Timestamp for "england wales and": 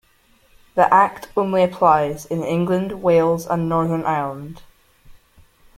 2.43-3.69